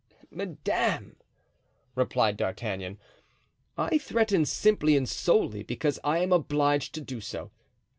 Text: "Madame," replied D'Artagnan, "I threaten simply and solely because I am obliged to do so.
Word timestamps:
"Madame," 0.31 1.15
replied 1.93 2.35
D'Artagnan, 2.35 2.97
"I 3.77 3.99
threaten 3.99 4.45
simply 4.45 4.97
and 4.97 5.07
solely 5.07 5.61
because 5.61 5.99
I 6.03 6.17
am 6.23 6.31
obliged 6.33 6.95
to 6.95 7.01
do 7.01 7.21
so. 7.21 7.51